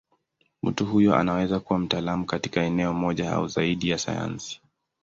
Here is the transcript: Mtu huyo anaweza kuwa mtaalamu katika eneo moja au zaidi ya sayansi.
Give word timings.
Mtu 0.63 0.85
huyo 0.85 1.15
anaweza 1.15 1.59
kuwa 1.59 1.79
mtaalamu 1.79 2.25
katika 2.25 2.61
eneo 2.61 2.93
moja 2.93 3.31
au 3.31 3.47
zaidi 3.47 3.89
ya 3.89 3.97
sayansi. 3.97 4.61